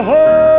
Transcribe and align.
Ahoy! 0.00 0.50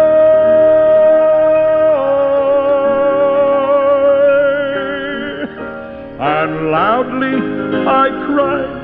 And 6.20 6.72
loudly 6.72 7.38
I 7.88 8.10
cried, 8.28 8.82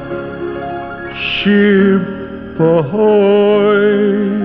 Ship 1.15 2.59
ahoy! 2.59 4.37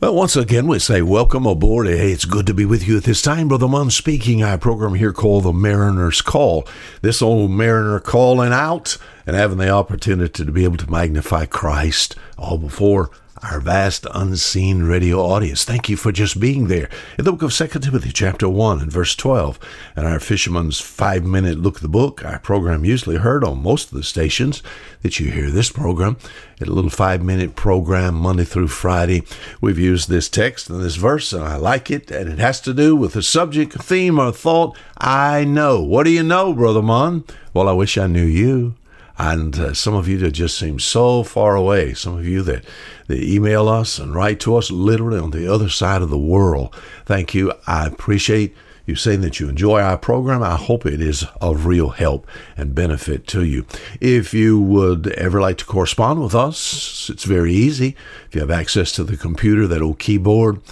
Well, 0.00 0.14
once 0.14 0.34
again, 0.34 0.66
we 0.66 0.78
say 0.78 1.02
welcome 1.02 1.44
aboard. 1.44 1.86
Hey, 1.86 2.10
it's 2.10 2.24
good 2.24 2.46
to 2.46 2.54
be 2.54 2.64
with 2.64 2.88
you 2.88 2.96
at 2.96 3.04
this 3.04 3.20
time. 3.20 3.48
Brother 3.48 3.68
Munn 3.68 3.90
speaking. 3.90 4.42
Our 4.42 4.56
program 4.56 4.94
here 4.94 5.12
called 5.12 5.44
The 5.44 5.52
Mariner's 5.52 6.22
Call. 6.22 6.66
This 7.02 7.20
old 7.20 7.50
mariner 7.50 8.00
calling 8.00 8.50
out 8.50 8.96
and 9.26 9.36
having 9.36 9.58
the 9.58 9.70
opportunity 9.70 10.44
to 10.44 10.52
be 10.52 10.64
able 10.64 10.76
to 10.78 10.90
magnify 10.90 11.46
Christ 11.46 12.16
all 12.38 12.58
before 12.58 13.10
our 13.42 13.60
vast 13.60 14.06
unseen 14.12 14.82
radio 14.82 15.18
audience. 15.18 15.64
Thank 15.64 15.88
you 15.88 15.96
for 15.96 16.12
just 16.12 16.38
being 16.38 16.68
there. 16.68 16.90
In 17.18 17.24
the 17.24 17.32
book 17.32 17.42
of 17.42 17.52
2 17.52 17.78
Timothy, 17.80 18.12
chapter 18.12 18.48
1 18.48 18.80
and 18.80 18.92
verse 18.92 19.14
12, 19.14 19.58
and 19.96 20.06
our 20.06 20.20
Fisherman's 20.20 20.80
Five 20.80 21.24
Minute 21.24 21.58
Look 21.58 21.76
at 21.76 21.82
the 21.82 21.88
Book, 21.88 22.24
our 22.24 22.38
program 22.38 22.84
usually 22.84 23.16
heard 23.16 23.42
on 23.42 23.62
most 23.62 23.90
of 23.90 23.96
the 23.96 24.04
stations 24.04 24.62
that 25.02 25.18
you 25.18 25.30
hear 25.30 25.50
this 25.50 25.70
program. 25.70 26.18
A 26.60 26.66
little 26.66 26.90
five 26.90 27.22
minute 27.22 27.56
program, 27.56 28.14
Monday 28.16 28.44
through 28.44 28.68
Friday. 28.68 29.22
We've 29.62 29.78
used 29.78 30.10
this 30.10 30.28
text 30.28 30.68
and 30.68 30.82
this 30.82 30.96
verse, 30.96 31.32
and 31.32 31.42
I 31.42 31.56
like 31.56 31.90
it, 31.90 32.10
and 32.10 32.30
it 32.30 32.38
has 32.38 32.60
to 32.62 32.74
do 32.74 32.94
with 32.94 33.14
the 33.14 33.22
subject, 33.22 33.82
theme, 33.82 34.18
or 34.18 34.30
thought 34.30 34.76
I 34.98 35.44
know. 35.44 35.82
What 35.82 36.04
do 36.04 36.10
you 36.10 36.22
know, 36.22 36.52
Brother 36.52 36.82
Munn? 36.82 37.24
Well, 37.54 37.66
I 37.66 37.72
wish 37.72 37.96
I 37.96 38.06
knew 38.06 38.26
you 38.26 38.74
and 39.20 39.58
uh, 39.58 39.74
some 39.74 39.92
of 39.92 40.08
you 40.08 40.16
that 40.16 40.30
just 40.30 40.58
seem 40.58 40.78
so 40.78 41.22
far 41.22 41.54
away, 41.54 41.92
some 41.92 42.16
of 42.16 42.26
you 42.26 42.40
that, 42.44 42.64
that 43.06 43.22
email 43.22 43.68
us 43.68 43.98
and 43.98 44.14
write 44.14 44.40
to 44.40 44.56
us 44.56 44.70
literally 44.70 45.18
on 45.18 45.30
the 45.30 45.46
other 45.46 45.68
side 45.68 46.00
of 46.00 46.08
the 46.08 46.18
world. 46.18 46.74
Thank 47.04 47.34
you. 47.34 47.52
I 47.66 47.86
appreciate 47.86 48.56
you 48.86 48.96
saying 48.96 49.20
that 49.20 49.38
you 49.38 49.50
enjoy 49.50 49.82
our 49.82 49.98
program. 49.98 50.42
I 50.42 50.56
hope 50.56 50.86
it 50.86 51.02
is 51.02 51.26
of 51.38 51.66
real 51.66 51.90
help 51.90 52.26
and 52.56 52.74
benefit 52.74 53.26
to 53.28 53.44
you. 53.44 53.66
If 54.00 54.32
you 54.32 54.58
would 54.58 55.08
ever 55.08 55.38
like 55.38 55.58
to 55.58 55.66
correspond 55.66 56.22
with 56.22 56.34
us, 56.34 57.10
it's 57.10 57.24
very 57.24 57.52
easy. 57.52 57.94
If 58.26 58.34
you 58.34 58.40
have 58.40 58.50
access 58.50 58.90
to 58.92 59.04
the 59.04 59.18
computer, 59.18 59.66
that 59.66 59.82
old 59.82 59.98
keyboard, 59.98 60.62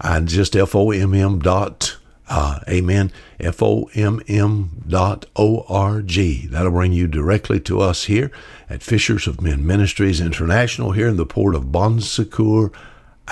and 0.00 0.28
just 0.28 0.54
FOMM 0.54 1.42
dot 1.42 1.97
uh, 2.28 2.60
amen. 2.68 3.10
F-O-M-M 3.40 4.84
dot 4.86 5.26
O-R-G. 5.36 6.46
That'll 6.48 6.70
bring 6.70 6.92
you 6.92 7.08
directly 7.08 7.58
to 7.60 7.80
us 7.80 8.04
here 8.04 8.30
at 8.68 8.82
Fishers 8.82 9.26
of 9.26 9.40
Men 9.40 9.66
Ministries 9.66 10.20
International 10.20 10.92
here 10.92 11.08
in 11.08 11.16
the 11.16 11.26
port 11.26 11.54
of 11.54 11.72
Bon 11.72 12.00
Secour, 12.00 12.70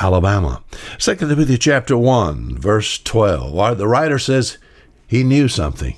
Alabama. 0.00 0.62
Second 0.98 1.28
Timothy 1.28 1.58
chapter 1.58 1.96
1, 1.96 2.58
verse 2.58 2.98
12. 2.98 3.78
The 3.78 3.88
writer 3.88 4.18
says 4.18 4.58
he 5.06 5.22
knew 5.22 5.48
something. 5.48 5.96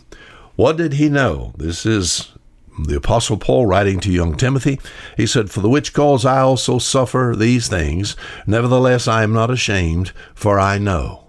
What 0.56 0.76
did 0.76 0.94
he 0.94 1.09
know? 1.09 1.53
This 1.56 1.86
is 1.86 2.32
the 2.80 2.97
Apostle 2.97 3.36
Paul 3.36 3.66
writing 3.66 4.00
to 4.00 4.12
young 4.12 4.36
Timothy. 4.36 4.80
He 5.16 5.26
said, 5.26 5.50
For 5.50 5.60
the 5.60 5.69
which 5.69 5.92
cause 5.92 6.25
I 6.25 6.41
also 6.41 6.78
suffer 6.78 7.34
these 7.36 7.69
things. 7.69 8.16
Nevertheless, 8.47 9.06
I 9.06 9.22
am 9.22 9.32
not 9.32 9.50
ashamed, 9.50 10.12
for 10.34 10.59
I 10.59 10.78
know 10.78 11.28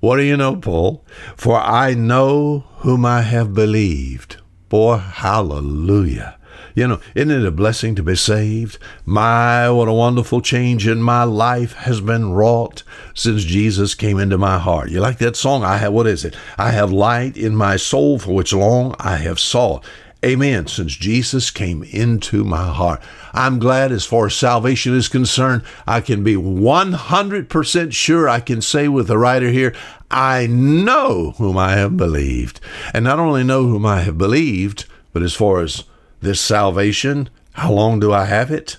what 0.00 0.16
do 0.16 0.22
you 0.22 0.36
know, 0.36 0.56
Paul? 0.56 1.04
For 1.36 1.56
I 1.56 1.94
know 1.94 2.64
whom 2.78 3.04
I 3.04 3.22
have 3.22 3.54
believed. 3.54 4.36
Boy, 4.68 4.98
hallelujah. 4.98 6.38
You 6.74 6.86
know, 6.86 7.00
isn't 7.16 7.30
it 7.30 7.44
a 7.44 7.50
blessing 7.50 7.96
to 7.96 8.04
be 8.04 8.14
saved? 8.14 8.78
My, 9.04 9.68
what 9.70 9.88
a 9.88 9.92
wonderful 9.92 10.40
change 10.40 10.86
in 10.86 11.02
my 11.02 11.24
life 11.24 11.72
has 11.72 12.00
been 12.00 12.32
wrought 12.32 12.84
since 13.14 13.42
Jesus 13.42 13.96
came 13.96 14.20
into 14.20 14.38
my 14.38 14.60
heart. 14.60 14.90
You 14.90 15.00
like 15.00 15.18
that 15.18 15.34
song? 15.34 15.64
I 15.64 15.78
have, 15.78 15.92
what 15.92 16.06
is 16.06 16.24
it? 16.24 16.36
I 16.56 16.70
have 16.70 16.92
light 16.92 17.36
in 17.36 17.56
my 17.56 17.76
soul 17.76 18.20
for 18.20 18.32
which 18.32 18.52
long 18.52 18.94
I 19.00 19.16
have 19.16 19.40
sought. 19.40 19.84
Amen. 20.24 20.66
Since 20.66 20.96
Jesus 20.96 21.50
came 21.50 21.84
into 21.84 22.42
my 22.42 22.72
heart, 22.72 23.00
I'm 23.32 23.60
glad 23.60 23.92
as 23.92 24.04
far 24.04 24.26
as 24.26 24.34
salvation 24.34 24.96
is 24.96 25.06
concerned, 25.06 25.62
I 25.86 26.00
can 26.00 26.24
be 26.24 26.34
100% 26.34 27.92
sure 27.92 28.28
I 28.28 28.40
can 28.40 28.60
say 28.60 28.88
with 28.88 29.06
the 29.06 29.16
writer 29.16 29.48
here, 29.50 29.74
I 30.10 30.48
know 30.48 31.34
whom 31.38 31.56
I 31.56 31.72
have 31.76 31.96
believed. 31.96 32.60
And 32.92 33.04
not 33.04 33.20
only 33.20 33.44
know 33.44 33.64
whom 33.64 33.86
I 33.86 34.00
have 34.00 34.18
believed, 34.18 34.86
but 35.12 35.22
as 35.22 35.34
far 35.34 35.60
as 35.60 35.84
this 36.20 36.40
salvation, 36.40 37.30
how 37.52 37.72
long 37.72 38.00
do 38.00 38.12
I 38.12 38.24
have 38.24 38.50
it? 38.50 38.76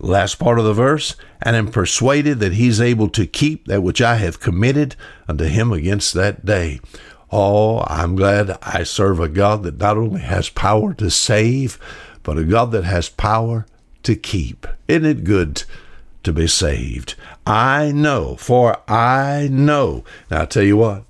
Last 0.00 0.40
part 0.40 0.58
of 0.58 0.64
the 0.64 0.74
verse, 0.74 1.14
and 1.40 1.54
am 1.54 1.70
persuaded 1.70 2.40
that 2.40 2.54
he's 2.54 2.80
able 2.80 3.08
to 3.10 3.26
keep 3.26 3.66
that 3.66 3.82
which 3.82 4.02
I 4.02 4.16
have 4.16 4.40
committed 4.40 4.96
unto 5.28 5.44
him 5.44 5.72
against 5.72 6.14
that 6.14 6.44
day. 6.44 6.80
Oh, 7.36 7.82
I'm 7.88 8.14
glad 8.14 8.56
I 8.62 8.84
serve 8.84 9.18
a 9.18 9.26
God 9.26 9.64
that 9.64 9.78
not 9.78 9.96
only 9.96 10.20
has 10.20 10.48
power 10.48 10.94
to 10.94 11.10
save, 11.10 11.80
but 12.22 12.38
a 12.38 12.44
God 12.44 12.70
that 12.70 12.84
has 12.84 13.08
power 13.08 13.66
to 14.04 14.14
keep. 14.14 14.68
Isn't 14.86 15.04
it 15.04 15.24
good 15.24 15.64
to 16.22 16.32
be 16.32 16.46
saved? 16.46 17.16
I 17.44 17.90
know, 17.90 18.36
for 18.36 18.80
I 18.88 19.48
know. 19.50 20.04
Now, 20.30 20.42
I 20.42 20.44
tell 20.44 20.62
you 20.62 20.76
what, 20.76 21.06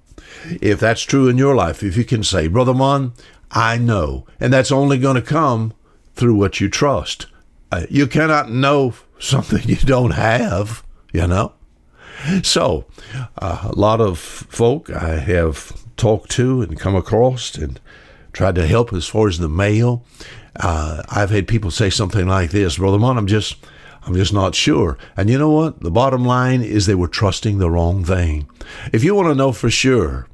if 0.62 0.80
that's 0.80 1.02
true 1.02 1.28
in 1.28 1.36
your 1.36 1.54
life, 1.54 1.82
if 1.82 1.94
you 1.94 2.04
can 2.04 2.24
say, 2.24 2.46
Brother 2.46 2.72
Munn, 2.72 3.12
I 3.50 3.76
know, 3.76 4.24
and 4.40 4.50
that's 4.50 4.72
only 4.72 4.96
going 4.96 5.16
to 5.16 5.22
come 5.22 5.74
through 6.14 6.36
what 6.36 6.58
you 6.58 6.70
trust. 6.70 7.26
Uh, 7.70 7.84
you 7.90 8.06
cannot 8.06 8.50
know 8.50 8.94
something 9.18 9.68
you 9.68 9.76
don't 9.76 10.12
have, 10.12 10.82
you 11.12 11.26
know? 11.26 11.52
So, 12.42 12.86
uh, 13.36 13.68
a 13.70 13.78
lot 13.78 14.00
of 14.00 14.18
folk 14.18 14.88
I 14.88 15.18
have 15.18 15.83
talked 15.96 16.30
to 16.32 16.62
and 16.62 16.78
come 16.78 16.94
across 16.94 17.54
and 17.54 17.80
tried 18.32 18.54
to 18.56 18.66
help 18.66 18.92
as 18.92 19.06
far 19.06 19.28
as 19.28 19.38
the 19.38 19.48
mail. 19.48 20.04
Uh, 20.56 21.02
I've 21.08 21.30
had 21.30 21.48
people 21.48 21.70
say 21.70 21.90
something 21.90 22.26
like 22.26 22.50
this, 22.50 22.78
Brother 22.78 22.98
Munn, 22.98 23.18
I'm 23.18 23.26
just, 23.26 23.56
I'm 24.02 24.14
just 24.14 24.32
not 24.32 24.54
sure. 24.54 24.98
And 25.16 25.30
you 25.30 25.38
know 25.38 25.50
what? 25.50 25.80
The 25.80 25.90
bottom 25.90 26.24
line 26.24 26.62
is 26.62 26.86
they 26.86 26.94
were 26.94 27.08
trusting 27.08 27.58
the 27.58 27.70
wrong 27.70 28.04
thing. 28.04 28.48
If 28.92 29.02
you 29.02 29.14
want 29.14 29.28
to 29.28 29.34
know 29.34 29.52
for 29.52 29.70
sure, 29.70 30.28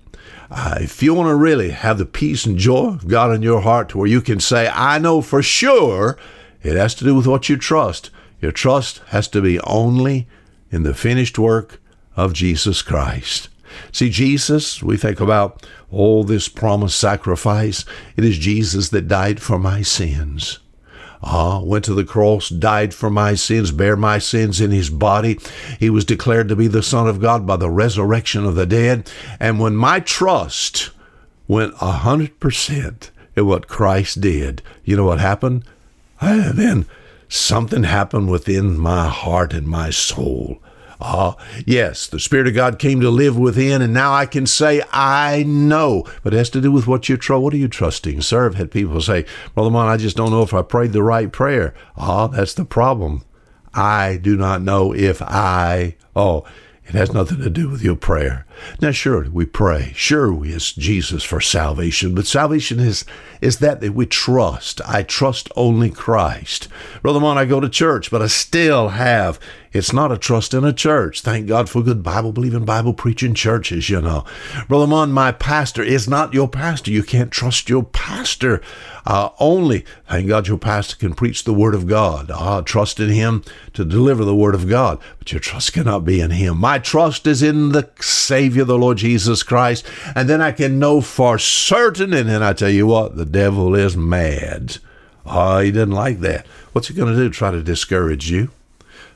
uh, 0.50 0.78
if 0.81 1.03
you 1.03 1.15
want 1.15 1.28
to 1.28 1.34
really 1.37 1.71
have 1.71 1.98
the 1.98 2.06
peace 2.06 2.44
and 2.44 2.59
joy 2.59 2.88
of 2.88 3.06
God 3.06 3.32
in 3.32 3.42
your 3.42 3.60
heart 3.60 3.91
to 3.91 3.98
where 3.98 4.09
you 4.09 4.21
can 4.21 4.41
say, 4.41 4.69
I 4.69 4.98
know 4.98 5.21
for 5.21 5.42
sure, 5.42 6.19
it 6.62 6.77
has 6.77 6.94
to 6.97 7.04
do 7.04 7.15
with 7.15 7.27
what 7.27 7.48
you 7.48 7.56
trust. 7.56 8.10
Your 8.41 8.53
trust 8.53 8.98
has 9.09 9.28
to 9.28 9.41
be 9.41 9.60
only 9.60 10.27
in 10.71 10.82
the 10.82 10.94
finished 10.94 11.38
work 11.38 11.81
of 12.16 12.32
Jesus 12.32 12.83
Christ. 12.83 13.48
See, 13.92 14.10
Jesus, 14.10 14.82
we 14.82 14.96
think 14.96 15.20
about 15.20 15.66
all 15.90 16.24
this 16.24 16.48
promised 16.48 16.98
sacrifice. 16.98 17.84
It 18.16 18.24
is 18.24 18.38
Jesus 18.38 18.90
that 18.90 19.08
died 19.08 19.40
for 19.40 19.58
my 19.58 19.82
sins. 19.82 20.58
Ah, 21.22 21.60
went 21.60 21.84
to 21.84 21.94
the 21.94 22.04
cross, 22.04 22.48
died 22.48 22.94
for 22.94 23.10
my 23.10 23.34
sins, 23.34 23.72
bare 23.72 23.96
my 23.96 24.18
sins 24.18 24.60
in 24.60 24.70
his 24.70 24.88
body. 24.88 25.38
He 25.78 25.90
was 25.90 26.04
declared 26.04 26.48
to 26.48 26.56
be 26.56 26.66
the 26.66 26.82
Son 26.82 27.06
of 27.06 27.20
God 27.20 27.46
by 27.46 27.56
the 27.56 27.70
resurrection 27.70 28.46
of 28.46 28.54
the 28.54 28.64
dead. 28.64 29.10
And 29.38 29.60
when 29.60 29.76
my 29.76 30.00
trust 30.00 30.90
went 31.46 31.74
a 31.80 31.92
hundred 31.92 32.40
percent 32.40 33.10
in 33.36 33.46
what 33.46 33.68
Christ 33.68 34.20
did, 34.22 34.62
you 34.84 34.96
know 34.96 35.04
what 35.04 35.20
happened? 35.20 35.64
And 36.22 36.58
then 36.58 36.86
something 37.28 37.84
happened 37.84 38.30
within 38.30 38.78
my 38.78 39.08
heart 39.08 39.52
and 39.52 39.66
my 39.66 39.90
soul. 39.90 40.58
Ah, 41.00 41.36
yes, 41.66 42.06
the 42.06 42.20
Spirit 42.20 42.47
of 42.47 42.54
God 42.54 42.78
came 42.78 43.00
to 43.00 43.08
live 43.10 43.38
within, 43.38 43.80
and 43.80 43.94
now 43.94 44.12
I 44.12 44.26
can 44.26 44.47
say, 44.47 44.82
I 44.92 45.44
know. 45.47 46.04
But 46.22 46.34
it 46.34 46.36
has 46.36 46.50
to 46.50 46.60
do 46.60 46.70
with 46.70 46.86
what 46.86 47.08
you 47.08 47.16
trust. 47.16 47.42
What 47.42 47.54
are 47.54 47.58
you 47.58 47.68
trusting? 47.68 48.20
Sir, 48.20 48.47
I've 48.47 48.56
had 48.56 48.70
people 48.70 49.00
say, 49.00 49.24
Brother 49.54 49.70
Munn, 49.70 49.88
I 49.88 49.97
just 49.97 50.16
don't 50.16 50.30
know 50.30 50.42
if 50.42 50.52
I 50.52 50.62
prayed 50.62 50.92
the 50.92 51.02
right 51.02 51.32
prayer. 51.32 51.74
Ah, 51.97 52.26
that's 52.26 52.54
the 52.54 52.64
problem. 52.66 53.24
I 53.72 54.18
do 54.20 54.36
not 54.36 54.62
know 54.62 54.92
if 54.94 55.22
I, 55.22 55.97
oh, 56.14 56.44
It 56.91 56.97
has 56.97 57.12
nothing 57.12 57.38
to 57.38 57.50
do 57.50 57.68
with 57.68 57.82
your 57.82 57.94
prayer. 57.94 58.46
Now, 58.80 58.91
sure, 58.91 59.28
we 59.30 59.44
pray. 59.44 59.92
Sure, 59.94 60.32
we 60.32 60.53
ask 60.53 60.74
Jesus 60.74 61.22
for 61.22 61.41
salvation, 61.41 62.16
but 62.16 62.26
salvation 62.26 62.80
is 62.80 63.04
is 63.41 63.58
that 63.58 63.80
that 63.80 63.94
we 63.94 64.06
trust. 64.06 64.80
I 64.84 65.04
trust 65.04 65.53
only 65.54 65.91
Christ. 65.91 66.66
Brother 67.00 67.20
Munn, 67.20 67.38
I 67.38 67.44
go 67.44 67.60
to 67.60 67.68
church, 67.68 68.10
but 68.10 68.22
I 68.22 68.26
still 68.26 68.88
have. 68.88 69.38
It's 69.72 69.92
not 69.92 70.10
a 70.10 70.18
trust 70.18 70.52
in 70.52 70.64
a 70.64 70.72
church. 70.72 71.20
Thank 71.20 71.46
God 71.46 71.70
for 71.70 71.82
good 71.82 72.02
Bible 72.02 72.32
believing, 72.32 72.64
Bible 72.64 72.92
preaching 72.92 73.34
churches, 73.34 73.88
you 73.88 74.00
know. 74.00 74.24
Brother 74.66 74.88
Munn, 74.88 75.12
my 75.12 75.30
pastor 75.30 75.82
is 75.82 76.08
not 76.08 76.34
your 76.34 76.48
pastor. 76.48 76.90
You 76.90 77.04
can't 77.04 77.30
trust 77.30 77.68
your 77.68 77.84
pastor. 77.84 78.60
Uh, 79.06 79.28
only, 79.38 79.84
thank 80.08 80.26
God, 80.26 80.48
your 80.48 80.58
pastor 80.58 80.96
can 80.96 81.14
preach 81.14 81.44
the 81.44 81.54
Word 81.54 81.76
of 81.76 81.86
God. 81.86 82.32
Ah, 82.32 82.62
trust 82.62 82.98
in 82.98 83.10
Him 83.10 83.44
to 83.74 83.84
deliver 83.84 84.24
the 84.24 84.34
Word 84.34 84.56
of 84.56 84.68
God, 84.68 84.98
but 85.20 85.30
your 85.30 85.40
trust 85.40 85.72
cannot 85.72 86.04
be 86.04 86.20
in 86.20 86.32
Him. 86.32 86.58
My 86.58 86.80
trust 86.80 87.28
is 87.28 87.40
in 87.40 87.70
the 87.70 87.88
Savior, 88.00 88.64
the 88.64 88.76
Lord 88.76 88.98
Jesus 88.98 89.44
Christ, 89.44 89.86
and 90.16 90.28
then 90.28 90.40
I 90.40 90.50
can 90.50 90.80
know 90.80 91.00
for 91.00 91.38
certain, 91.38 92.12
and 92.12 92.28
then 92.28 92.42
I 92.42 92.54
tell 92.54 92.70
you 92.70 92.88
what, 92.88 93.16
the 93.16 93.24
devil 93.24 93.76
is 93.76 93.96
mad. 93.96 94.78
Oh, 95.24 95.60
he 95.60 95.70
didn't 95.70 95.92
like 95.92 96.20
that. 96.20 96.46
What's 96.72 96.88
he 96.88 96.94
going 96.94 97.14
to 97.14 97.18
do? 97.18 97.30
Try 97.30 97.52
to 97.52 97.62
discourage 97.62 98.30
you? 98.30 98.50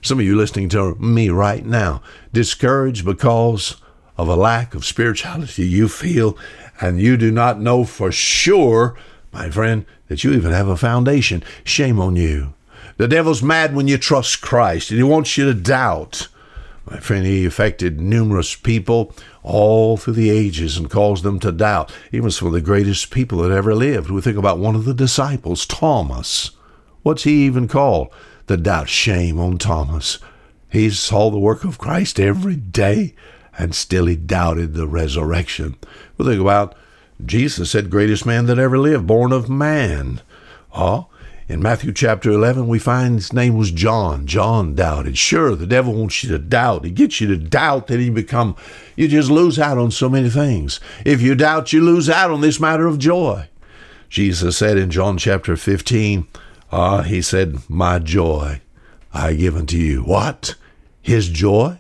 Some 0.03 0.19
of 0.19 0.25
you 0.25 0.37
listening 0.37 0.69
to 0.71 0.95
me 0.97 1.29
right 1.29 1.65
now, 1.65 2.03
discouraged 2.33 3.05
because 3.05 3.77
of 4.17 4.29
a 4.29 4.37
lack 4.37 4.75
of 4.75 4.85
spirituality 4.85 5.67
you 5.67 5.89
feel, 5.89 6.37
and 6.81 7.01
you 7.01 7.17
do 7.17 7.31
not 7.31 7.61
know 7.61 7.85
for 7.85 8.13
sure, 8.13 8.97
my 9.33 9.51
friend, 9.51 9.87
that 10.09 10.23
you 10.23 10.33
even 10.33 10.53
have 10.53 10.69
a 10.69 10.77
foundation. 10.77 11.43
Shame 11.65 11.99
on 11.99 12.17
you. 12.17 12.55
The 12.97 13.09
devil's 13.09 13.43
mad 13.43 13.75
when 13.75 13.89
you 13.89 13.99
trust 13.99 14.41
Christ, 14.41 14.91
and 14.91 14.99
he 14.99 15.03
wants 15.03 15.37
you 15.37 15.47
to 15.47 15.55
doubt. 15.55 16.29
My 16.87 17.01
friend, 17.01 17.25
he 17.25 17.47
affected 17.47 18.01
numerous 18.01 18.55
people 18.55 19.15
all 19.43 19.97
through 19.97 20.13
the 20.15 20.31
ages 20.31 20.77
and 20.77 20.91
caused 20.91 21.25
them 21.25 21.41
to 21.41 21.51
doubt, 21.51 21.93
even 22.13 22.31
some 22.31 22.47
of 22.47 22.53
the 22.53 22.61
greatest 22.61 23.11
people 23.11 23.39
that 23.39 23.51
ever 23.51 23.75
lived. 23.75 24.11
We 24.11 24.21
think 24.21 24.37
about 24.37 24.59
one 24.59 24.75
of 24.75 24.85
the 24.85 24.95
disciples, 24.95 25.67
Thomas. 25.67 26.51
What's 27.03 27.25
he 27.25 27.45
even 27.47 27.69
called? 27.69 28.09
The 28.47 28.57
doubt. 28.57 28.89
Shame 28.89 29.39
on 29.39 29.59
Thomas. 29.59 30.19
He 30.71 30.91
saw 30.91 31.31
the 31.31 31.39
work 31.39 31.65
of 31.65 31.79
Christ 31.79 32.19
every 32.19 32.57
day, 32.57 33.15
and 33.57 33.75
still 33.75 34.07
he 34.07 34.17
doubted 34.17 34.75
the 34.75 34.87
resurrection. 34.87 35.77
We 36.19 36.27
think 36.27 36.41
about 36.41 36.75
Jesus 37.25 37.71
said, 37.71 37.91
greatest 37.91 38.27
man 38.27 38.47
that 38.47 38.59
ever 38.59 38.77
lived, 38.77 39.07
born 39.07 39.33
of 39.33 39.49
man. 39.49 40.21
Oh, 40.75 41.07
in 41.47 41.63
Matthew 41.63 41.93
chapter 41.93 42.31
11, 42.31 42.67
we 42.67 42.79
find 42.79 43.17
his 43.17 43.33
name 43.33 43.57
was 43.57 43.71
John. 43.71 44.27
John 44.27 44.75
doubted. 44.75 45.17
Sure, 45.17 45.55
the 45.55 45.67
devil 45.67 45.93
wants 45.93 46.25
you 46.25 46.31
to 46.31 46.39
doubt. 46.39 46.85
He 46.85 46.91
gets 46.91 47.21
you 47.21 47.29
to 47.29 47.37
doubt 47.37 47.87
that 47.87 48.03
you 48.03 48.11
become, 48.11 48.57
you 48.97 49.09
just 49.09 49.31
lose 49.31 49.59
out 49.59 49.79
on 49.79 49.91
so 49.91 50.09
many 50.09 50.31
things. 50.31 50.81
If 51.05 51.23
you 51.23 51.35
doubt, 51.35 51.73
you 51.73 51.83
lose 51.83 52.11
out 52.11 52.31
on 52.31 52.41
this 52.41 52.59
matter 52.59 52.87
of 52.87 52.99
joy. 52.99 53.49
Jesus 54.09 54.57
said 54.57 54.77
in 54.77 54.91
John 54.91 55.19
chapter 55.19 55.57
15, 55.57 56.27
ah, 56.75 57.03
he 57.03 57.23
said, 57.23 57.59
My 57.69 57.99
joy 57.99 58.61
I 59.13 59.35
give 59.35 59.57
unto 59.57 59.77
you. 59.77 60.03
What? 60.03 60.57
His 61.01 61.29
joy? 61.29 61.79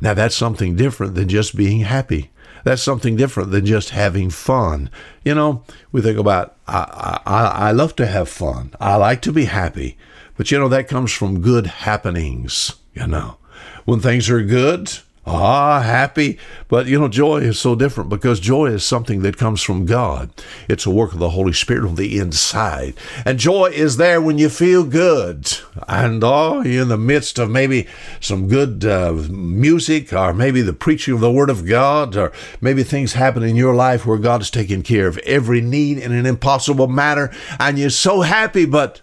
Now 0.00 0.14
that's 0.14 0.34
something 0.34 0.74
different 0.74 1.14
than 1.14 1.28
just 1.28 1.56
being 1.56 1.80
happy. 1.80 2.30
That's 2.64 2.82
something 2.82 3.16
different 3.16 3.50
than 3.50 3.66
just 3.66 3.90
having 3.90 4.30
fun. 4.30 4.88
You 5.24 5.34
know, 5.34 5.64
we 5.90 6.00
think 6.00 6.18
about, 6.18 6.56
I, 6.66 7.20
I, 7.26 7.68
I 7.68 7.70
love 7.72 7.96
to 7.96 8.06
have 8.06 8.28
fun. 8.28 8.72
I 8.80 8.96
like 8.96 9.20
to 9.22 9.32
be 9.32 9.46
happy. 9.46 9.98
But 10.36 10.50
you 10.50 10.58
know, 10.58 10.68
that 10.68 10.88
comes 10.88 11.12
from 11.12 11.42
good 11.42 11.66
happenings, 11.66 12.76
you 12.94 13.06
know. 13.06 13.36
When 13.84 14.00
things 14.00 14.30
are 14.30 14.42
good, 14.42 14.92
Ah, 15.24 15.80
happy. 15.82 16.36
But 16.66 16.86
you 16.86 16.98
know, 16.98 17.06
joy 17.06 17.38
is 17.38 17.58
so 17.58 17.76
different 17.76 18.10
because 18.10 18.40
joy 18.40 18.66
is 18.66 18.82
something 18.82 19.22
that 19.22 19.36
comes 19.36 19.62
from 19.62 19.86
God. 19.86 20.30
It's 20.68 20.84
a 20.84 20.90
work 20.90 21.12
of 21.12 21.20
the 21.20 21.30
Holy 21.30 21.52
Spirit 21.52 21.88
on 21.88 21.94
the 21.94 22.18
inside. 22.18 22.94
And 23.24 23.38
joy 23.38 23.66
is 23.66 23.98
there 23.98 24.20
when 24.20 24.38
you 24.38 24.48
feel 24.48 24.82
good. 24.82 25.52
And 25.86 26.24
oh, 26.24 26.62
you're 26.62 26.82
in 26.82 26.88
the 26.88 26.98
midst 26.98 27.38
of 27.38 27.50
maybe 27.50 27.86
some 28.20 28.48
good 28.48 28.84
uh, 28.84 29.12
music 29.30 30.12
or 30.12 30.32
maybe 30.32 30.60
the 30.60 30.72
preaching 30.72 31.14
of 31.14 31.20
the 31.20 31.30
Word 31.30 31.50
of 31.50 31.66
God 31.66 32.16
or 32.16 32.32
maybe 32.60 32.82
things 32.82 33.12
happen 33.12 33.44
in 33.44 33.54
your 33.54 33.76
life 33.76 34.04
where 34.04 34.18
God 34.18 34.42
is 34.42 34.50
taking 34.50 34.82
care 34.82 35.06
of 35.06 35.18
every 35.18 35.60
need 35.60 35.98
in 35.98 36.10
an 36.10 36.26
impossible 36.26 36.88
manner. 36.88 37.30
And 37.60 37.78
you're 37.78 37.90
so 37.90 38.22
happy, 38.22 38.66
but 38.66 39.00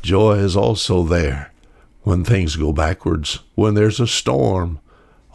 joy 0.00 0.34
is 0.34 0.56
also 0.56 1.02
there 1.02 1.52
when 2.04 2.22
things 2.22 2.54
go 2.54 2.72
backwards, 2.72 3.40
when 3.56 3.74
there's 3.74 3.98
a 3.98 4.06
storm 4.06 4.78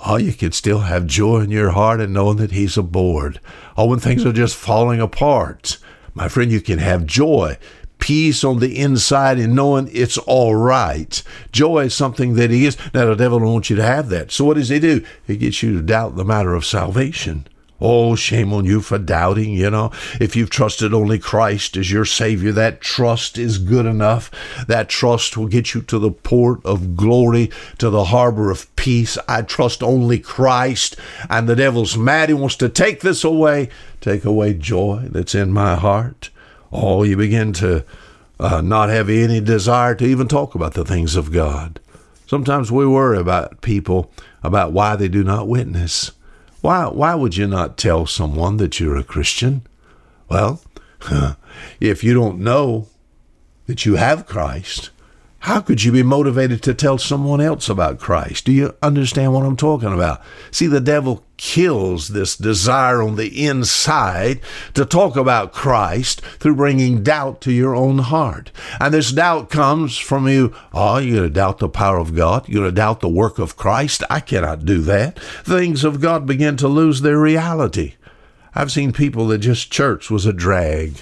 Oh, 0.03 0.17
you 0.17 0.33
can 0.33 0.51
still 0.51 0.79
have 0.79 1.05
joy 1.05 1.41
in 1.41 1.51
your 1.51 1.71
heart 1.71 2.01
and 2.01 2.13
knowing 2.13 2.37
that 2.37 2.51
He's 2.51 2.77
aboard. 2.77 3.39
Oh, 3.77 3.85
when 3.85 3.99
things 3.99 4.25
are 4.25 4.33
just 4.33 4.55
falling 4.55 4.99
apart, 4.99 5.77
my 6.13 6.27
friend, 6.27 6.51
you 6.51 6.59
can 6.59 6.79
have 6.79 7.05
joy, 7.05 7.57
peace 7.99 8.43
on 8.43 8.59
the 8.59 8.79
inside 8.79 9.37
and 9.37 9.55
knowing 9.55 9.89
it's 9.93 10.17
all 10.17 10.55
right. 10.55 11.21
Joy 11.51 11.85
is 11.85 11.93
something 11.93 12.33
that 12.33 12.49
He 12.49 12.65
is. 12.65 12.77
Now, 12.93 13.05
the 13.05 13.15
devil 13.15 13.39
don't 13.39 13.53
want 13.53 13.69
you 13.69 13.75
to 13.75 13.83
have 13.83 14.09
that. 14.09 14.31
So, 14.31 14.43
what 14.43 14.55
does 14.55 14.69
He 14.69 14.79
do? 14.79 15.05
He 15.25 15.37
gets 15.37 15.61
you 15.61 15.73
to 15.77 15.83
doubt 15.83 16.15
the 16.15 16.25
matter 16.25 16.55
of 16.55 16.65
salvation. 16.65 17.47
Oh, 17.81 18.15
shame 18.15 18.53
on 18.53 18.63
you 18.65 18.79
for 18.79 18.99
doubting, 18.99 19.53
you 19.53 19.71
know. 19.71 19.91
If 20.19 20.35
you've 20.35 20.51
trusted 20.51 20.93
only 20.93 21.17
Christ 21.17 21.75
as 21.75 21.91
your 21.91 22.05
Savior, 22.05 22.51
that 22.51 22.79
trust 22.79 23.39
is 23.39 23.57
good 23.57 23.87
enough. 23.87 24.29
That 24.67 24.87
trust 24.87 25.35
will 25.35 25.47
get 25.47 25.73
you 25.73 25.81
to 25.81 25.97
the 25.97 26.11
port 26.11 26.63
of 26.63 26.95
glory, 26.95 27.49
to 27.79 27.89
the 27.89 28.05
harbor 28.05 28.51
of 28.51 28.73
peace. 28.75 29.17
I 29.27 29.41
trust 29.41 29.81
only 29.81 30.19
Christ. 30.19 30.95
And 31.27 31.49
the 31.49 31.55
devil's 31.55 31.97
mad. 31.97 32.29
He 32.29 32.35
wants 32.35 32.55
to 32.57 32.69
take 32.69 33.01
this 33.01 33.23
away, 33.23 33.69
take 33.99 34.25
away 34.25 34.53
joy 34.53 35.07
that's 35.09 35.33
in 35.33 35.51
my 35.51 35.75
heart. 35.75 36.29
Oh, 36.71 37.01
you 37.01 37.17
begin 37.17 37.51
to 37.53 37.83
uh, 38.39 38.61
not 38.61 38.89
have 38.89 39.09
any 39.09 39.41
desire 39.41 39.95
to 39.95 40.05
even 40.05 40.27
talk 40.27 40.53
about 40.53 40.75
the 40.75 40.85
things 40.85 41.15
of 41.15 41.31
God. 41.31 41.79
Sometimes 42.27 42.71
we 42.71 42.85
worry 42.85 43.17
about 43.17 43.61
people, 43.61 44.11
about 44.43 44.71
why 44.71 44.95
they 44.95 45.07
do 45.09 45.23
not 45.23 45.47
witness. 45.47 46.11
Why, 46.61 46.85
why 46.85 47.15
would 47.15 47.37
you 47.37 47.47
not 47.47 47.77
tell 47.77 48.05
someone 48.05 48.57
that 48.57 48.79
you're 48.79 48.97
a 48.97 49.03
Christian? 49.03 49.65
Well, 50.29 50.61
if 51.79 52.03
you 52.03 52.13
don't 52.13 52.39
know 52.39 52.87
that 53.65 53.85
you 53.85 53.95
have 53.95 54.27
Christ, 54.27 54.91
how 55.41 55.59
could 55.59 55.83
you 55.83 55.91
be 55.91 56.03
motivated 56.03 56.61
to 56.63 56.73
tell 56.75 56.99
someone 56.99 57.41
else 57.41 57.67
about 57.67 57.97
Christ? 57.97 58.45
Do 58.45 58.51
you 58.51 58.75
understand 58.83 59.33
what 59.33 59.43
I'm 59.43 59.57
talking 59.57 59.91
about? 59.91 60.21
See, 60.51 60.67
the 60.67 60.79
devil 60.79 61.25
kills 61.37 62.09
this 62.09 62.37
desire 62.37 63.01
on 63.01 63.15
the 63.15 63.43
inside 63.43 64.39
to 64.75 64.85
talk 64.85 65.15
about 65.15 65.51
Christ 65.51 66.21
through 66.21 66.57
bringing 66.57 67.01
doubt 67.01 67.41
to 67.41 67.51
your 67.51 67.75
own 67.75 67.97
heart. 67.97 68.51
And 68.79 68.93
this 68.93 69.11
doubt 69.11 69.49
comes 69.49 69.97
from 69.97 70.27
you. 70.27 70.53
Oh, 70.75 70.99
you're 70.99 71.17
going 71.17 71.29
to 71.29 71.33
doubt 71.33 71.57
the 71.57 71.69
power 71.69 71.97
of 71.97 72.15
God. 72.15 72.47
You're 72.47 72.61
going 72.61 72.71
to 72.71 72.75
doubt 72.75 72.99
the 72.99 73.09
work 73.09 73.39
of 73.39 73.57
Christ. 73.57 74.03
I 74.11 74.19
cannot 74.19 74.63
do 74.63 74.81
that. 74.81 75.17
Things 75.19 75.83
of 75.83 76.01
God 76.01 76.27
begin 76.27 76.55
to 76.57 76.67
lose 76.67 77.01
their 77.01 77.17
reality. 77.17 77.95
I've 78.53 78.71
seen 78.71 78.93
people 78.93 79.25
that 79.29 79.39
just 79.39 79.71
church 79.71 80.11
was 80.11 80.27
a 80.27 80.33
drag. 80.33 80.97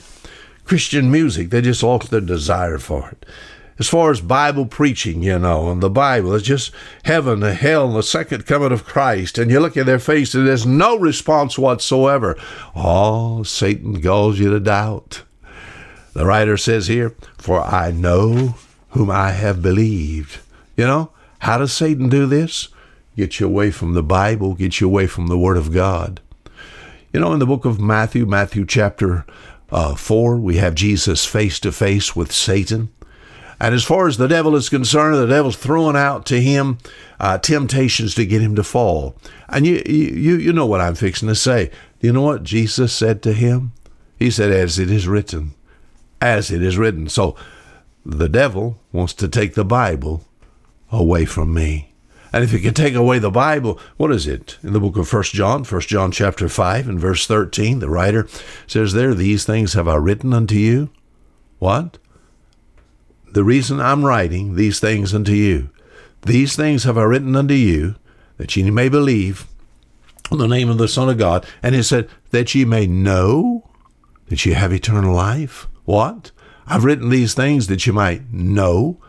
Christian 0.64 1.12
music, 1.12 1.50
they 1.50 1.60
just 1.60 1.84
lost 1.84 2.10
their 2.10 2.22
desire 2.22 2.78
for 2.78 3.10
it 3.10 3.26
as 3.80 3.88
far 3.88 4.12
as 4.12 4.20
Bible 4.20 4.66
preaching, 4.66 5.24
you 5.24 5.40
know, 5.40 5.72
and 5.72 5.82
the 5.82 5.90
Bible. 5.90 6.36
It's 6.36 6.46
just 6.46 6.72
heaven, 7.06 7.40
the 7.40 7.54
hell, 7.54 7.88
and 7.88 7.96
the 7.96 8.04
second 8.04 8.46
coming 8.46 8.74
of 8.74 8.86
Christ. 8.86 9.38
And 9.38 9.50
you 9.50 9.62
look 9.62 9.78
at 9.78 9.86
their 9.86 10.00
face 10.00 10.36
and 10.36 10.46
there's 10.46 10.66
no 10.66 10.98
response 10.98 11.58
whatsoever. 11.58 12.38
Oh, 12.76 13.44
Satan 13.44 14.02
calls 14.02 14.38
you 14.38 14.50
to 14.52 14.60
doubt. 14.60 15.24
The 16.14 16.26
writer 16.26 16.58
says 16.58 16.88
here, 16.88 17.16
For 17.38 17.62
I 17.62 17.92
know 17.92 18.56
whom 18.90 19.10
I 19.10 19.32
have 19.32 19.62
believed. 19.62 20.40
You 20.76 20.86
know, 20.86 21.12
how 21.40 21.58
does 21.58 21.72
Satan 21.72 22.10
do 22.10 22.26
this? 22.26 22.68
Get 23.16 23.40
you 23.40 23.46
away 23.46 23.72
from 23.72 23.94
the 23.94 24.04
Bible, 24.04 24.56
get 24.56 24.82
you 24.82 24.88
away 24.88 25.08
from 25.08 25.28
the 25.28 25.38
Word 25.38 25.58
of 25.58 25.74
God. 25.74 26.20
You 27.14 27.22
know, 27.22 27.32
in 27.34 27.40
the 27.40 27.46
book 27.46 27.66
of 27.66 27.80
Matthew, 27.80 28.26
Matthew 28.26 28.66
chapter 28.66 29.26
uh, 29.72 29.96
4, 29.96 30.38
we 30.38 30.58
have 30.58 30.76
Jesus 30.76 31.26
face 31.26 31.60
to 31.62 31.72
face 31.72 32.16
with 32.16 32.32
Satan. 32.32 32.90
And 33.60 33.76
as 33.76 33.84
far 33.84 34.08
as 34.08 34.18
the 34.18 34.28
devil 34.28 34.56
is 34.56 34.70
concerned, 34.70 35.16
the 35.16 35.28
devil's 35.28 35.58
throwing 35.58 35.96
out 35.96 36.26
to 36.28 36.42
him 36.42 36.78
uh, 37.20 37.38
temptations 37.38 38.16
to 38.16 38.26
get 38.26 38.42
him 38.42 38.56
to 38.56 38.64
fall. 38.64 39.16
And 39.50 39.66
you, 39.68 39.84
you, 39.86 40.38
you 40.38 40.54
know 40.54 40.66
what 40.66 40.82
I'm 40.82 40.96
fixing 40.96 41.28
to 41.28 41.36
say. 41.36 41.70
You 42.00 42.14
know 42.14 42.22
what 42.22 42.44
Jesus 42.44 42.94
said 42.94 43.22
to 43.24 43.34
him? 43.34 43.74
He 44.18 44.32
said, 44.32 44.52
As 44.52 44.80
it 44.80 44.90
is 44.90 45.08
written. 45.08 45.54
As 46.22 46.52
it 46.52 46.64
is 46.64 46.78
written. 46.78 47.10
So 47.10 47.36
the 48.06 48.30
devil 48.30 48.80
wants 48.92 49.14
to 49.16 49.28
take 49.28 49.56
the 49.56 49.66
Bible 49.66 50.24
away 50.92 51.26
from 51.26 51.54
me. 51.54 51.94
And 52.32 52.44
if 52.44 52.52
he 52.52 52.60
can 52.60 52.74
take 52.74 52.94
away 52.94 53.20
the 53.20 53.32
Bible, 53.32 53.80
what 53.98 54.12
is 54.12 54.28
it? 54.28 54.58
In 54.64 54.74
the 54.74 54.80
book 54.80 54.98
of 54.98 55.08
First 55.08 55.34
John, 55.34 55.64
First 55.64 55.90
John 55.90 56.12
chapter 56.12 56.48
5 56.48 56.88
and 56.88 57.00
verse 57.00 57.26
13, 57.26 57.80
the 57.80 57.90
writer 57.90 58.28
says 58.68 58.94
there, 58.94 59.14
These 59.14 59.46
things 59.46 59.74
have 59.74 59.88
I 59.88 59.96
written 59.96 60.34
unto 60.34 60.56
you. 60.56 60.90
What? 61.58 61.98
The 63.34 63.44
reason 63.44 63.80
I'm 63.80 64.06
writing 64.06 64.56
these 64.56 64.80
things 64.80 65.14
unto 65.14 65.32
you. 65.32 65.70
These 66.24 66.56
things 66.56 66.84
have 66.84 66.98
I 66.98 67.04
written 67.04 67.36
unto 67.36 67.54
you, 67.54 67.96
that 68.38 68.56
ye 68.56 68.70
may 68.70 68.90
believe 68.90 69.48
on 70.32 70.38
the 70.38 70.48
name 70.48 70.70
of 70.70 70.78
the 70.78 70.88
Son 70.88 71.10
of 71.10 71.18
God. 71.18 71.46
And 71.64 71.76
he 71.76 71.84
said, 71.84 72.10
that 72.32 72.54
ye 72.54 72.66
may 72.66 72.88
know 72.88 73.70
that 74.28 74.46
ye 74.46 74.54
have 74.54 74.74
eternal 74.74 75.14
life. 75.14 75.68
What? 75.86 76.32
I've 76.68 76.84
written 76.84 77.10
these 77.10 77.34
things 77.34 77.68
that 77.68 77.88
you 77.88 77.94
might 77.94 78.32
know 78.32 79.00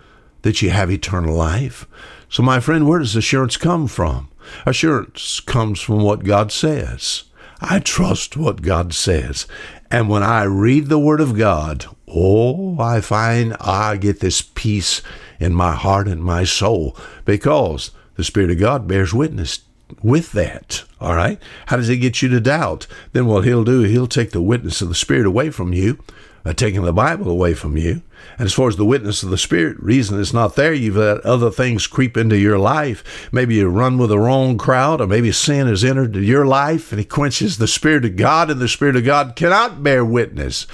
that 0.42 0.62
you 0.62 0.70
have 0.70 0.90
eternal 0.90 1.34
life. 1.34 1.86
So, 2.28 2.42
my 2.42 2.60
friend, 2.60 2.88
where 2.88 3.00
does 3.00 3.16
assurance 3.16 3.56
come 3.56 3.86
from? 3.86 4.30
Assurance 4.64 5.40
comes 5.40 5.80
from 5.80 6.02
what 6.02 6.24
God 6.24 6.50
says. 6.50 7.24
I 7.60 7.80
trust 7.80 8.36
what 8.36 8.62
God 8.62 8.94
says. 8.94 9.46
And 9.90 10.08
when 10.08 10.22
I 10.22 10.44
read 10.44 10.86
the 10.86 10.98
Word 10.98 11.20
of 11.20 11.36
God, 11.36 11.84
oh, 12.14 12.78
I 12.78 13.00
find 13.00 13.54
I 13.60 13.96
get 13.96 14.20
this 14.20 14.42
peace 14.42 15.02
in 15.38 15.54
my 15.54 15.72
heart 15.74 16.06
and 16.08 16.22
my 16.22 16.44
soul 16.44 16.96
because 17.24 17.90
the 18.16 18.24
Spirit 18.24 18.50
of 18.50 18.58
God 18.58 18.86
bears 18.86 19.14
witness 19.14 19.60
with 20.02 20.32
that. 20.32 20.84
All 21.00 21.14
right. 21.14 21.38
How 21.66 21.76
does 21.76 21.88
he 21.88 21.96
get 21.96 22.22
you 22.22 22.28
to 22.28 22.40
doubt? 22.40 22.86
Then 23.12 23.26
what 23.26 23.44
he'll 23.44 23.64
do, 23.64 23.82
he'll 23.82 24.06
take 24.06 24.30
the 24.30 24.42
witness 24.42 24.82
of 24.82 24.88
the 24.88 24.94
Spirit 24.94 25.26
away 25.26 25.50
from 25.50 25.72
you, 25.72 25.98
uh, 26.44 26.52
taking 26.52 26.82
the 26.82 26.92
Bible 26.92 27.30
away 27.30 27.54
from 27.54 27.76
you. 27.76 28.02
And 28.38 28.46
as 28.46 28.52
far 28.52 28.68
as 28.68 28.76
the 28.76 28.84
witness 28.84 29.22
of 29.22 29.30
the 29.30 29.38
Spirit, 29.38 29.82
reason 29.82 30.20
it's 30.20 30.32
not 30.32 30.54
there, 30.54 30.74
you've 30.74 30.96
let 30.96 31.20
other 31.20 31.50
things 31.50 31.86
creep 31.86 32.16
into 32.16 32.36
your 32.36 32.58
life. 32.58 33.28
Maybe 33.32 33.56
you 33.56 33.68
run 33.68 33.98
with 33.98 34.10
the 34.10 34.18
wrong 34.18 34.58
crowd, 34.58 35.00
or 35.00 35.06
maybe 35.06 35.32
sin 35.32 35.66
has 35.66 35.84
entered 35.84 36.14
your 36.16 36.46
life 36.46 36.92
and 36.92 36.98
he 36.98 37.04
quenches 37.04 37.56
the 37.56 37.66
Spirit 37.66 38.04
of 38.04 38.16
God, 38.16 38.50
and 38.50 38.60
the 38.60 38.68
Spirit 38.68 38.96
of 38.96 39.04
God 39.04 39.36
cannot 39.36 39.82
bear 39.82 40.04
witness 40.04 40.66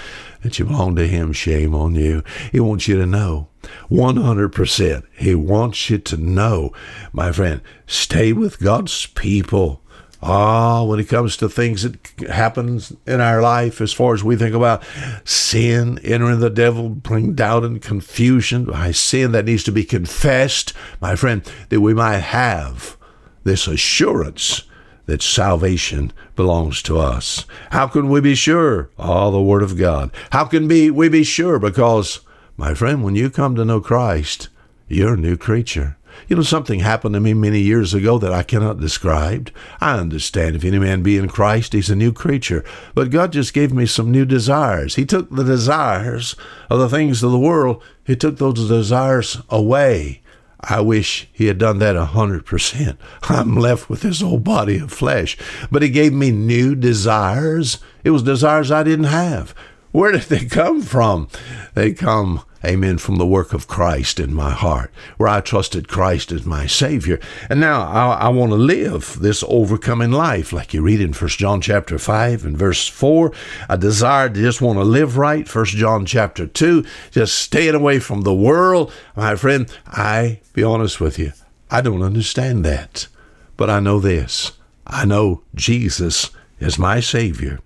that 0.43 0.59
you 0.59 0.65
belong 0.65 0.97
to 0.97 1.07
him. 1.07 1.33
Shame 1.33 1.75
on 1.75 1.95
you. 1.95 2.23
He 2.53 2.61
wants 2.61 2.89
you 2.89 2.97
to 2.99 3.07
know 3.07 3.49
100%. 3.91 5.03
He 5.17 5.35
wants 5.35 5.91
you 5.91 5.99
to 5.99 6.17
know, 6.17 6.73
my 7.13 7.33
friend, 7.33 7.61
stay 7.87 8.33
with 8.33 8.61
God's 8.61 9.07
people. 9.07 9.83
Ah, 10.23 10.83
when 10.83 10.99
it 10.99 11.09
comes 11.09 11.37
to 11.37 11.49
things 11.49 11.83
that 11.83 12.29
happens 12.29 12.93
in 13.07 13.21
our 13.21 13.43
life, 13.43 13.81
as 13.81 13.93
far 13.93 14.15
as 14.15 14.25
we 14.25 14.35
think 14.35 14.55
about 14.55 14.83
sin, 15.25 15.99
entering 16.03 16.41
the 16.41 16.51
devil, 16.51 16.89
bring 16.89 17.35
doubt 17.35 17.65
and 17.65 17.83
confusion, 17.83 18.65
by 18.65 18.93
sin 18.93 19.33
that 19.33 19.45
needs 19.45 19.63
to 19.65 19.73
be 19.73 19.85
confessed, 19.85 20.73
my 21.01 21.15
friend, 21.15 21.43
that 21.69 21.81
we 21.81 21.93
might 21.93 22.19
have 22.19 22.97
this 23.45 23.69
assurance 23.69 24.63
that 25.07 25.23
salvation 25.23 26.13
belongs 26.35 26.83
to 26.83 26.99
us. 26.99 27.45
How 27.71 27.87
can 27.87 28.09
we 28.09 28.21
be 28.21 28.35
sure? 28.35 28.91
Ah, 28.99 29.31
the 29.31 29.41
Word 29.41 29.63
of 29.63 29.79
God. 29.79 30.11
How 30.31 30.45
can 30.45 30.69
be, 30.69 30.91
we 30.91 31.09
be 31.09 31.25
sure? 31.25 31.59
Because 31.59 32.21
my 32.57 32.75
friend, 32.75 33.03
when 33.03 33.15
you 33.15 33.31
come 33.31 33.55
to 33.57 33.65
know 33.65 33.81
Christ, 33.81 34.49
you're 34.89 35.15
a 35.15 35.17
new 35.17 35.37
creature. 35.37 35.97
You 36.29 36.37
know, 36.37 36.43
something 36.43 36.81
happened 36.81 37.15
to 37.15 37.21
me 37.21 37.35
many 37.35 37.61
years 37.61 37.95
ago 37.95 38.19
that 38.19 38.33
I 38.33 38.43
cannot 38.43 38.81
describe. 38.81 39.51
I 39.81 39.99
understand 39.99 40.57
if 40.57 40.65
any 40.65 40.79
man 40.79 41.03
be 41.03 41.19
in 41.19 41.29
Christ, 41.29 41.73
he's 41.73 41.91
a 41.91 41.97
new 41.97 42.13
creature. 42.13 42.65
But 42.95 43.11
God 43.11 43.33
just 43.33 43.53
gave 43.53 43.73
me 43.73 43.87
some 43.87 44.11
new 44.11 44.25
desires. 44.25 44.95
He 44.95 45.05
took 45.05 45.31
the 45.31 45.45
desires 45.45 46.35
of 46.71 46.81
the 46.81 46.89
things 46.89 47.23
of 47.23 47.31
the 47.31 47.39
world, 47.39 47.83
He 48.05 48.17
took 48.17 48.39
those 48.39 48.69
desires 48.69 49.39
away. 49.51 50.23
I 50.69 50.81
wish 50.81 51.29
he 51.33 51.47
had 51.47 51.59
done 51.59 51.79
that 51.79 51.97
a 51.97 52.07
hundred 52.07 52.45
percent. 52.45 52.99
I'm 53.23 53.57
left 53.57 53.89
with 53.89 54.03
this 54.03 54.23
old 54.23 54.45
body 54.45 54.79
of 54.79 54.93
flesh. 54.93 55.37
But 55.71 55.83
he 55.83 55.89
gave 55.89 56.13
me 56.13 56.31
new 56.31 56.75
desires. 56.75 57.79
It 58.05 58.11
was 58.11 58.23
desires 58.23 58.71
I 58.71 58.83
didn't 58.83 59.07
have. 59.07 59.55
Where 59.93 60.13
did 60.13 60.23
they 60.23 60.45
come 60.45 60.83
from? 60.83 61.29
They 61.75 61.93
come, 61.93 62.43
amen, 62.67 62.99
from 62.99 63.17
the 63.17 63.27
work 63.27 63.53
of 63.53 63.67
Christ 63.67 64.19
in 64.19 64.35
my 64.35 64.51
heart, 64.51 64.91
where 65.17 65.29
I 65.29 65.41
trusted 65.41 65.89
Christ 65.89 66.33
as 66.33 66.45
my 66.45 66.67
Savior. 66.67 67.21
And 67.49 67.61
now 67.61 67.83
I, 67.83 68.15
I 68.15 68.29
want 68.29 68.51
to 68.51 68.57
live 68.57 69.19
this 69.21 69.45
overcoming 69.47 70.11
life, 70.11 70.53
like 70.53 70.75
you 70.75 70.83
read 70.83 71.01
in 71.01 71.13
First 71.13 71.39
John 71.39 71.61
chapter 71.61 71.99
5 71.99 72.45
and 72.45 72.57
verse 72.57 72.89
4. 72.89 73.33
I 73.69 73.77
desire 73.77 74.29
to 74.29 74.35
just 74.35 74.61
want 74.61 74.79
to 74.79 74.85
live 74.85 75.17
right. 75.17 75.49
First 75.49 75.75
John 75.77 76.05
chapter 76.05 76.47
2, 76.47 76.85
just 77.13 77.39
staying 77.39 77.75
away 77.75 77.99
from 77.99 78.23
the 78.23 78.35
world. 78.35 78.93
My 79.15 79.37
friend, 79.37 79.71
I 79.87 80.41
be 80.53 80.63
honest 80.63 81.01
with 81.01 81.19
you, 81.19 81.33
I 81.71 81.81
don't 81.81 82.03
understand 82.03 82.65
that. 82.65 83.09
But 83.57 83.71
I 83.71 83.81
know 83.81 84.01
this. 84.01 84.53
I 84.87 85.05
know 85.05 85.43
Jesus 85.55 86.31
is 86.61 86.79
my 86.79 87.01
Savior. 87.01 87.61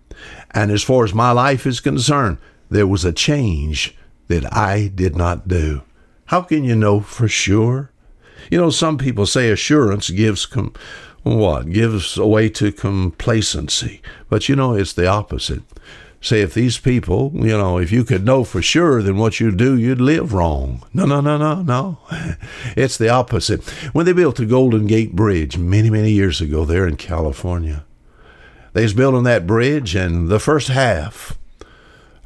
And 0.52 0.71
as 0.71 0.83
far 0.83 1.04
as 1.04 1.14
my 1.14 1.33
life 1.33 1.66
is 1.66 1.80
concerned, 1.80 2.38
there 2.69 2.87
was 2.87 3.04
a 3.04 3.12
change 3.12 3.97
that 4.30 4.56
I 4.56 4.87
did 4.94 5.16
not 5.16 5.49
do. 5.49 5.82
How 6.26 6.42
can 6.42 6.62
you 6.62 6.76
know 6.76 7.00
for 7.00 7.26
sure? 7.26 7.90
You 8.49 8.58
know, 8.58 8.70
some 8.70 8.96
people 8.96 9.26
say 9.26 9.50
assurance 9.50 10.08
gives 10.08 10.46
com- 10.46 10.72
what? 11.25 11.70
Gives 11.70 12.16
away 12.16 12.49
to 12.50 12.70
complacency. 12.70 14.00
But 14.28 14.49
you 14.49 14.54
know, 14.54 14.75
it's 14.75 14.92
the 14.92 15.08
opposite. 15.08 15.62
Say, 16.22 16.42
if 16.42 16.54
these 16.54 16.78
people, 16.78 17.32
you 17.34 17.56
know, 17.56 17.78
if 17.78 17.90
you 17.90 18.04
could 18.04 18.25
know 18.25 18.44
for 18.44 18.62
sure, 18.62 19.02
then 19.02 19.16
what 19.16 19.40
you 19.40 19.50
do, 19.50 19.76
you'd 19.76 20.00
live 20.00 20.32
wrong. 20.32 20.84
No, 20.94 21.06
no, 21.06 21.20
no, 21.20 21.37
no, 21.37 21.62
no. 21.62 21.99
It's 22.76 22.99
the 22.99 23.08
opposite. 23.08 23.68
When 23.92 24.06
they 24.06 24.12
built 24.12 24.37
the 24.37 24.46
Golden 24.46 24.87
Gate 24.87 25.16
Bridge 25.16 25.58
many, 25.58 25.90
many 25.90 26.12
years 26.12 26.40
ago 26.40 26.64
there 26.64 26.87
in 26.87 26.96
California, 26.96 27.84
they 28.75 28.82
was 28.82 28.94
building 28.94 29.25
that 29.25 29.46
bridge, 29.46 29.96
and 29.96 30.28
the 30.28 30.38
first 30.38 30.68
half, 30.68 31.37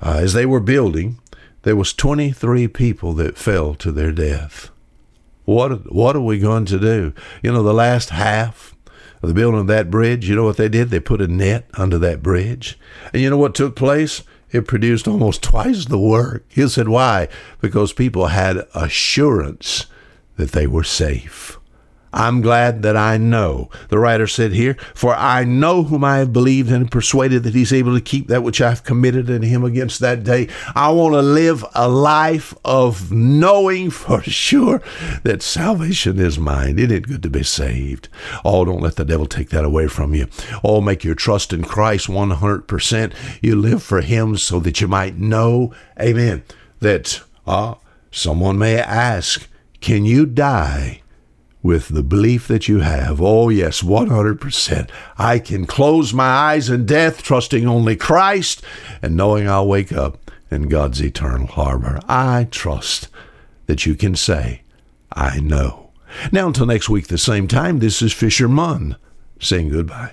uh, 0.02 0.18
as 0.20 0.34
they 0.34 0.44
were 0.44 0.60
building, 0.60 1.18
there 1.64 1.76
was 1.76 1.92
23 1.92 2.68
people 2.68 3.12
that 3.14 3.36
fell 3.36 3.74
to 3.74 3.90
their 3.90 4.12
death. 4.12 4.70
What 5.44 5.92
what 5.92 6.16
are 6.16 6.20
we 6.20 6.38
going 6.38 6.64
to 6.66 6.78
do? 6.78 7.12
You 7.42 7.52
know, 7.52 7.62
the 7.62 7.74
last 7.74 8.10
half 8.10 8.74
of 9.22 9.28
the 9.28 9.34
building 9.34 9.60
of 9.60 9.66
that 9.66 9.90
bridge, 9.90 10.28
you 10.28 10.36
know 10.36 10.44
what 10.44 10.56
they 10.56 10.68
did? 10.68 10.90
They 10.90 11.00
put 11.00 11.20
a 11.20 11.28
net 11.28 11.68
under 11.74 11.98
that 11.98 12.22
bridge. 12.22 12.78
And 13.12 13.20
you 13.20 13.28
know 13.28 13.36
what 13.36 13.54
took 13.54 13.76
place? 13.76 14.22
It 14.52 14.66
produced 14.66 15.08
almost 15.08 15.42
twice 15.50 15.86
the 15.86 15.98
work. 15.98 16.44
He 16.48 16.66
said, 16.68 16.88
why? 16.88 17.28
Because 17.60 17.92
people 17.92 18.28
had 18.28 18.66
assurance 18.74 19.86
that 20.36 20.52
they 20.52 20.66
were 20.66 20.84
safe. 20.84 21.58
I'm 22.14 22.40
glad 22.42 22.82
that 22.82 22.96
I 22.96 23.16
know. 23.16 23.68
The 23.88 23.98
writer 23.98 24.28
said 24.28 24.52
here, 24.52 24.74
For 24.94 25.14
I 25.16 25.42
know 25.42 25.82
whom 25.82 26.04
I 26.04 26.18
have 26.18 26.32
believed 26.32 26.70
and 26.70 26.90
persuaded 26.90 27.42
that 27.42 27.54
he's 27.54 27.72
able 27.72 27.92
to 27.92 28.00
keep 28.00 28.28
that 28.28 28.44
which 28.44 28.60
I've 28.60 28.84
committed 28.84 29.28
in 29.28 29.42
him 29.42 29.64
against 29.64 29.98
that 29.98 30.22
day. 30.22 30.48
I 30.76 30.90
want 30.90 31.14
to 31.14 31.22
live 31.22 31.64
a 31.74 31.88
life 31.88 32.54
of 32.64 33.10
knowing 33.10 33.90
for 33.90 34.22
sure 34.22 34.80
that 35.24 35.42
salvation 35.42 36.20
is 36.20 36.38
mine. 36.38 36.78
Isn't 36.78 36.92
it 36.92 37.08
good 37.08 37.22
to 37.24 37.30
be 37.30 37.42
saved? 37.42 38.08
Oh, 38.44 38.64
don't 38.64 38.80
let 38.82 38.94
the 38.94 39.04
devil 39.04 39.26
take 39.26 39.50
that 39.50 39.64
away 39.64 39.88
from 39.88 40.14
you. 40.14 40.28
Oh, 40.62 40.80
make 40.80 41.02
your 41.02 41.16
trust 41.16 41.52
in 41.52 41.64
Christ 41.64 42.06
100%. 42.06 43.12
You 43.42 43.56
live 43.56 43.82
for 43.82 44.02
him 44.02 44.36
so 44.36 44.60
that 44.60 44.80
you 44.80 44.86
might 44.86 45.18
know, 45.18 45.74
amen, 46.00 46.44
that 46.78 47.22
uh, 47.44 47.74
someone 48.12 48.56
may 48.56 48.78
ask, 48.78 49.48
Can 49.80 50.04
you 50.04 50.26
die? 50.26 51.00
With 51.64 51.88
the 51.88 52.02
belief 52.02 52.46
that 52.46 52.68
you 52.68 52.80
have. 52.80 53.22
Oh, 53.22 53.48
yes, 53.48 53.80
100%. 53.82 54.90
I 55.16 55.38
can 55.38 55.64
close 55.64 56.12
my 56.12 56.28
eyes 56.28 56.68
in 56.68 56.84
death, 56.84 57.22
trusting 57.22 57.66
only 57.66 57.96
Christ 57.96 58.62
and 59.00 59.16
knowing 59.16 59.48
I'll 59.48 59.66
wake 59.66 59.90
up 59.90 60.30
in 60.50 60.68
God's 60.68 61.00
eternal 61.00 61.46
harbor. 61.46 62.00
I 62.06 62.48
trust 62.50 63.08
that 63.64 63.86
you 63.86 63.94
can 63.94 64.14
say, 64.14 64.60
I 65.10 65.40
know. 65.40 65.90
Now, 66.30 66.48
until 66.48 66.66
next 66.66 66.90
week, 66.90 67.06
the 67.06 67.16
same 67.16 67.48
time, 67.48 67.78
this 67.78 68.02
is 68.02 68.12
Fisher 68.12 68.46
Munn 68.46 68.96
saying 69.40 69.70
goodbye. 69.70 70.12